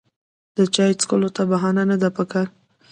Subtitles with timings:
[0.55, 2.47] د چای څښلو ته بهانه نه ده پکار.